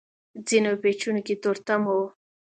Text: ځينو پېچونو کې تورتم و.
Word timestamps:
ځينو 0.47 0.71
پېچونو 0.81 1.21
کې 1.25 1.35
تورتم 1.43 1.81
و. 1.89 1.93